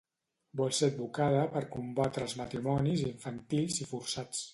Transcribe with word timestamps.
Vol 0.59 0.71
ser 0.77 0.87
advocada 0.91 1.43
per 1.55 1.61
combatre 1.75 2.25
els 2.29 2.33
matrimonis 2.39 3.05
infantils 3.11 3.79
i 3.85 3.89
forçats. 3.93 4.41